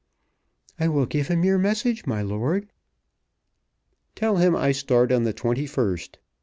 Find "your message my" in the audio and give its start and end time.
1.45-2.23